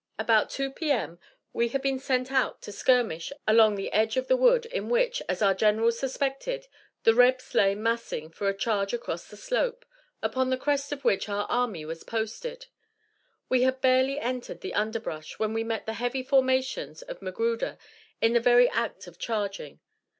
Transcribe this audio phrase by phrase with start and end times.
[0.17, 1.19] About 2 P.M.
[1.53, 5.21] we had been sent out to skirmish along the edge of the wood in which,
[5.29, 6.65] as our generals suspected,
[7.03, 9.85] the Rebs lay massing for a charge across the slope,
[10.23, 12.65] upon the crest of which our army was posted.
[13.47, 17.77] We had barely entered the underbrush when we met the heavy formations of Magruder
[18.21, 19.81] in the very act of charging.